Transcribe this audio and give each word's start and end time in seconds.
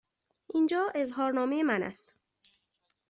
اینجا 0.47 0.91
اظهارنامه 0.95 1.63
من 1.63 1.83
است. 1.83 2.15